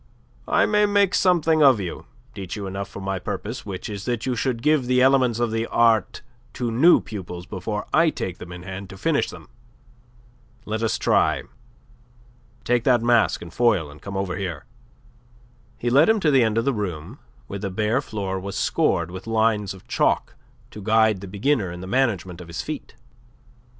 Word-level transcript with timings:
I 0.47 0.65
may 0.65 0.87
make 0.87 1.13
something 1.13 1.61
of 1.61 1.79
you, 1.79 2.07
teach 2.33 2.55
you 2.55 2.65
enough 2.65 2.89
for 2.89 3.01
my 3.01 3.19
purpose, 3.19 3.67
which 3.67 3.87
is 3.87 4.05
that 4.05 4.25
you 4.25 4.35
should 4.35 4.63
give 4.63 4.87
the 4.87 4.99
elements 4.99 5.39
of 5.39 5.51
the 5.51 5.67
art 5.67 6.23
to 6.53 6.71
new 6.71 7.01
pupils 7.01 7.45
before 7.45 7.85
I 7.93 8.09
take 8.09 8.39
them 8.39 8.51
in 8.51 8.63
hand 8.63 8.89
to 8.89 8.97
finish 8.97 9.29
them. 9.29 9.47
Let 10.65 10.81
us 10.81 10.97
try. 10.97 11.43
Take 12.63 12.83
that 12.83 13.03
mask 13.03 13.43
and 13.43 13.53
foil, 13.53 13.91
and 13.91 14.01
come 14.01 14.17
over 14.17 14.37
here." 14.37 14.65
He 15.77 15.91
led 15.91 16.09
him 16.09 16.19
to 16.21 16.31
the 16.31 16.43
end 16.43 16.57
of 16.57 16.65
the 16.65 16.73
room, 16.73 17.19
where 17.45 17.59
the 17.59 17.69
bare 17.69 18.01
floor 18.01 18.39
was 18.39 18.57
scored 18.57 19.11
with 19.11 19.27
lines 19.27 19.71
of 19.71 19.87
chalk 19.87 20.33
to 20.71 20.81
guide 20.81 21.21
the 21.21 21.27
beginner 21.27 21.71
in 21.71 21.79
the 21.81 21.85
management 21.85 22.41
of 22.41 22.47
his 22.47 22.63
feet. 22.63 22.95